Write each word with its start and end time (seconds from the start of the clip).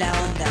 La 0.00 0.10
onda. 0.12 0.49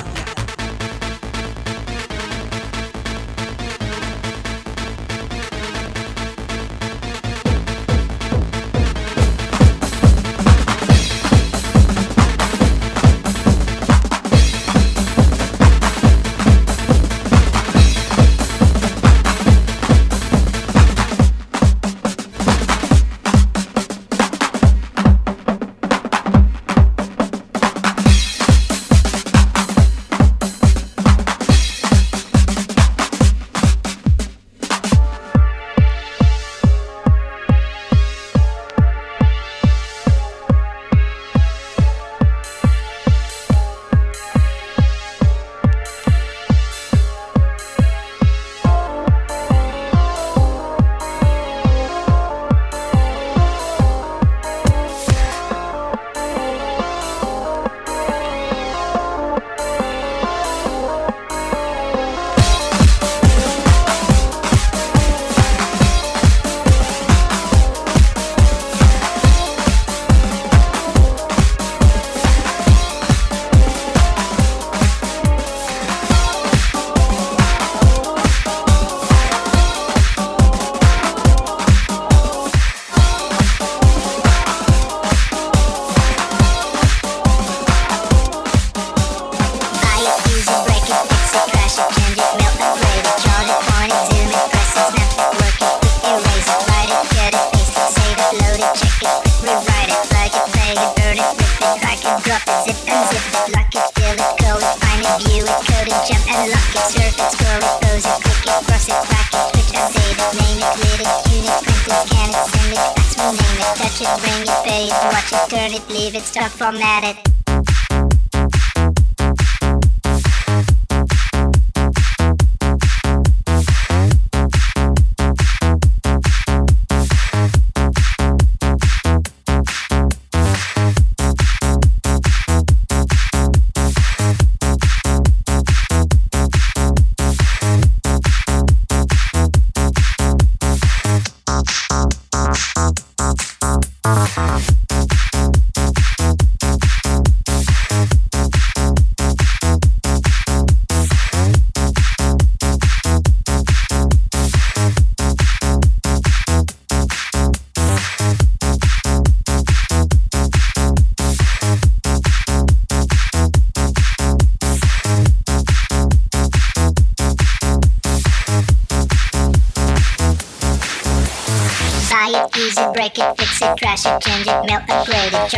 Surf 107.61 108.05
it, 108.05 108.23
click 108.23 108.45
it, 108.47 108.65
cross 108.65 108.87
it, 108.87 108.99
crack 109.07 109.29
it, 109.33 109.43
switch, 109.51 109.71
update 109.75 110.19
it, 110.19 110.31
name 110.39 110.59
it, 110.59 110.73
lit 110.79 111.01
it, 111.01 111.11
tune 111.25 111.45
it, 111.45 111.57
print 111.63 111.87
it, 111.87 111.99
scan 112.07 112.29
it, 112.29 112.45
send 112.51 112.73
it, 112.73 112.83
fax, 112.95 113.17
rename 113.17 113.59
it, 113.59 113.71
touch 113.77 114.01
it, 114.01 114.11
bring 114.21 114.43
it, 114.43 114.59
pay 114.65 114.83
it, 114.87 115.03
watch 115.11 115.31
it, 115.33 115.49
turn 115.49 115.71
it, 115.73 115.89
leave 115.89 116.15
it, 116.15 116.23
stop, 116.23 116.51
format 116.51 117.03
it. 117.03 117.38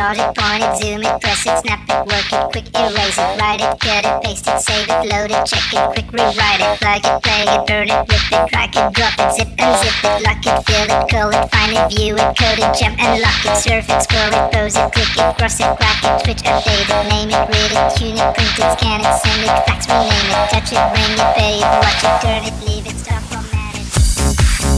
Upgrade 0.02 0.26
it, 0.26 0.36
point 0.36 0.64
it, 0.64 0.74
zoom 0.82 1.02
it, 1.04 1.22
press 1.22 1.46
it, 1.46 1.58
snap 1.62 1.82
it, 1.86 2.00
work 2.10 2.28
it, 2.34 2.44
quick 2.52 2.68
erase 2.74 3.18
it, 3.18 3.40
write 3.40 3.62
it, 3.62 3.80
cut 3.80 4.06
it, 4.06 4.24
paste 4.24 4.48
it, 4.48 4.60
save 4.60 4.90
it, 4.90 5.06
load 5.06 5.30
it, 5.30 5.46
check 5.46 5.66
it, 5.74 5.86
quick 5.94 6.10
rewrite 6.12 6.62
it, 6.62 6.80
plug 6.82 7.06
it, 7.06 7.24
play 7.24 7.44
it, 7.46 7.62
burn 7.68 7.90
it, 7.90 8.02
rip 8.10 8.26
it, 8.32 8.42
crack 8.50 8.74
it, 8.76 8.88
drop 8.94 9.14
it, 9.20 9.30
zip 9.36 9.50
and 9.58 9.74
zip 9.78 9.98
it, 10.04 10.24
lock 10.26 10.42
it, 10.42 10.58
fill 10.66 10.90
it, 10.90 11.10
call 11.10 11.30
it, 11.30 11.46
find 11.52 11.74
it, 11.74 11.86
view 11.94 12.16
it, 12.16 12.30
code 12.38 12.60
it, 12.60 12.72
jump 12.74 12.98
and 12.98 13.22
lock 13.22 13.42
it, 13.46 13.56
surf 13.58 13.86
it, 13.90 14.02
scroll 14.02 14.34
it, 14.34 14.52
pose 14.52 14.76
it, 14.76 14.90
click 14.92 15.14
it, 15.18 15.38
cross 15.38 15.60
it, 15.60 15.70
crack 15.78 16.02
it, 16.04 16.16
switch, 16.26 16.42
update 16.50 16.90
it, 16.90 17.02
name 17.10 17.30
it, 17.30 17.44
read 17.52 17.72
it, 17.72 17.86
tune 17.98 18.18
it, 18.18 18.30
print 18.34 18.58
it, 18.58 18.70
scan 18.78 19.02
it, 19.02 19.14
send 19.22 19.44
it, 19.46 19.54
fax, 19.70 19.88
rename 19.88 20.30
it, 20.34 20.42
touch 20.50 20.72
it, 20.74 20.82
ring 20.98 21.14
it, 21.14 21.30
pay 21.38 21.56
it, 21.62 21.72
watch 21.84 22.02
it, 22.02 22.16
turn 22.26 22.42
it, 22.50 22.56
leave 22.66 22.86
it, 22.90 22.98
stop, 22.98 23.22
format 23.30 23.76
it. 23.78 23.86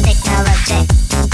Technology. 0.04 1.33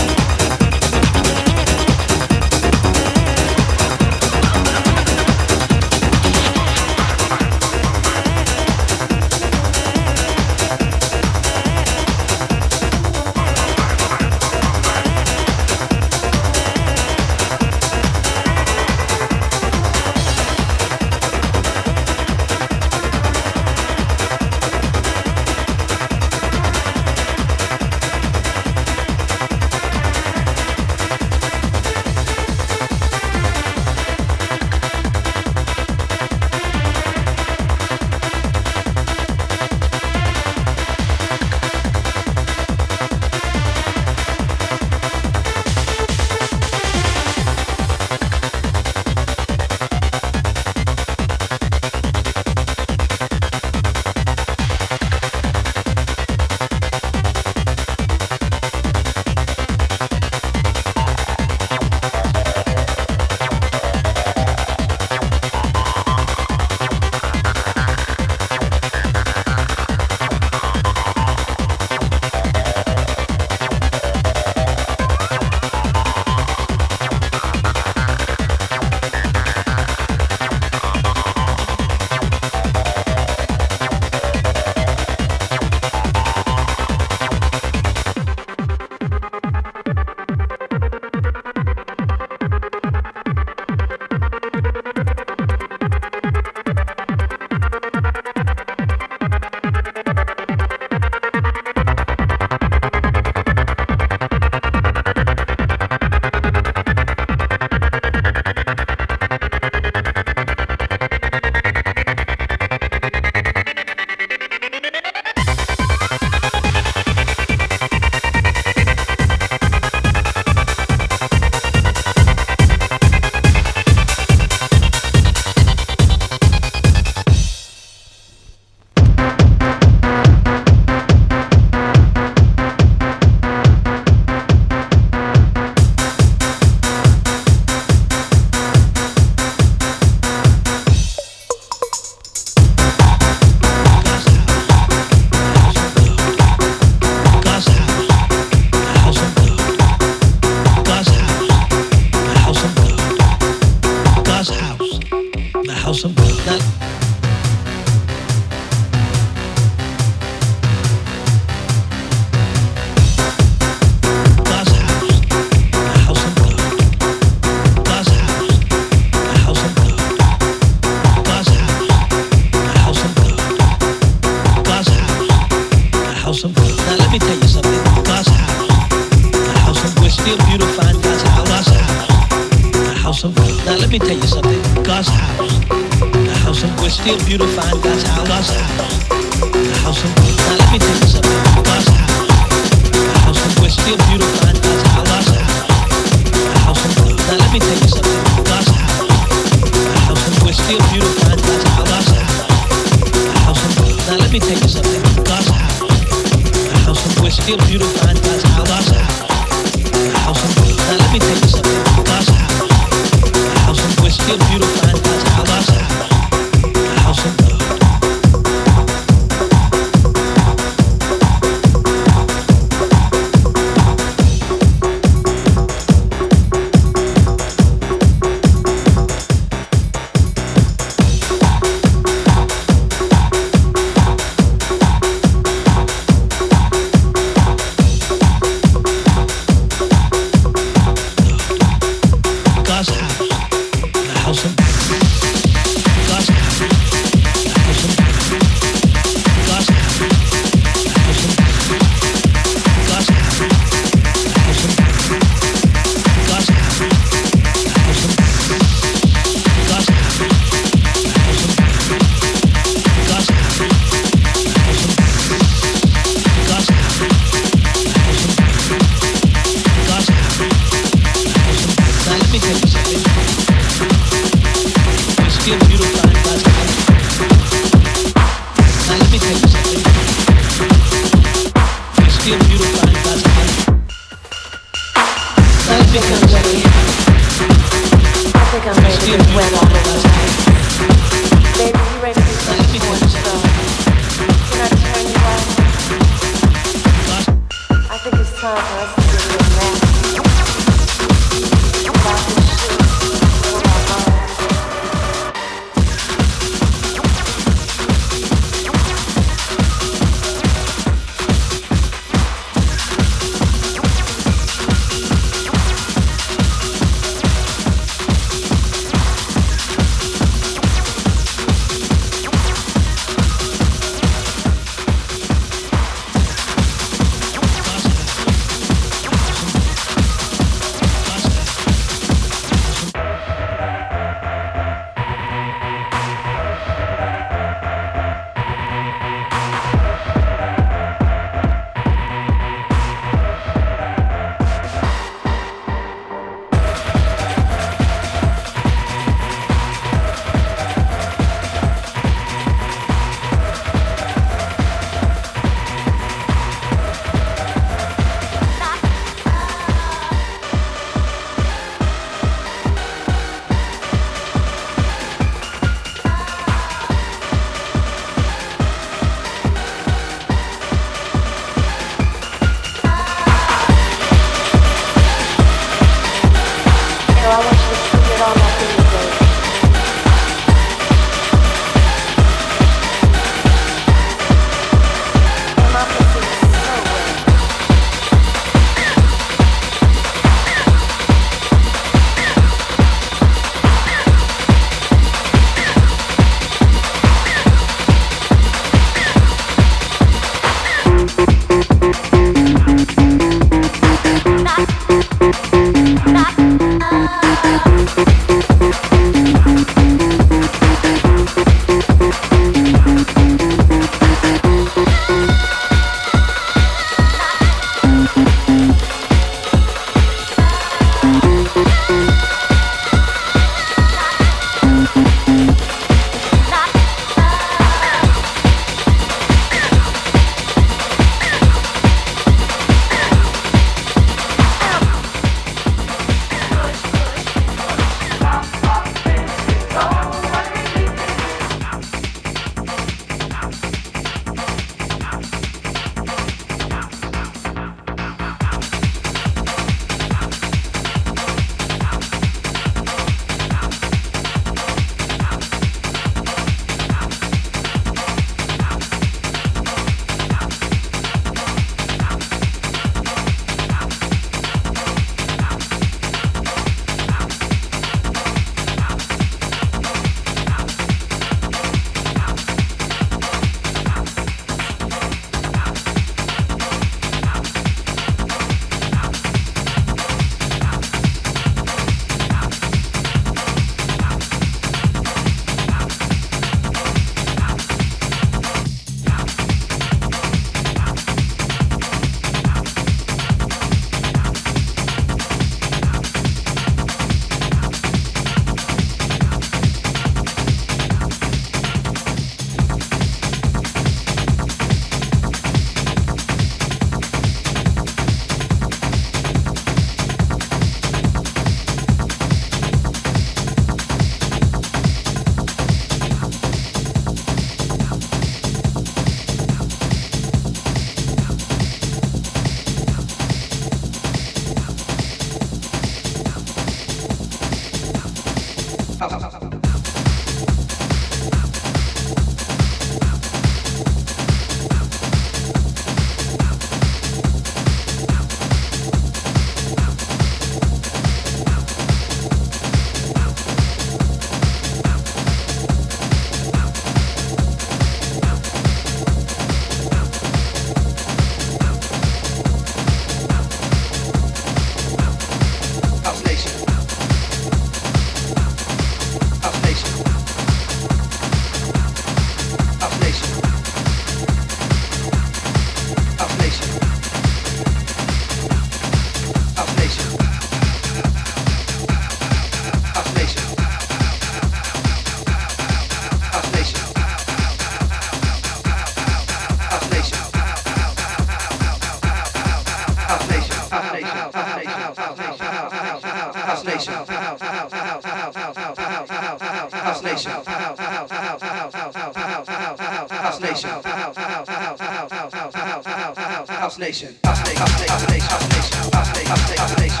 house 593.40 593.64
nation 593.64 593.70
house 593.70 593.84
house 593.84 594.16
house 594.16 594.48
house 594.48 594.80
house 594.80 595.12
house 595.12 595.32
house 595.34 595.54
house 595.54 595.86
house 595.86 596.18
house 596.18 596.48
house 596.48 596.78
nation 596.78 597.14
house 597.24 597.44
nation 597.44 597.88
house 597.88 598.08
nation 598.08 598.30
house 598.32 599.14
nation 599.14 599.56
house 599.56 599.78
nation 599.78 600.00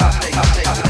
house 0.00 0.34
house 0.34 0.66
house 0.66 0.83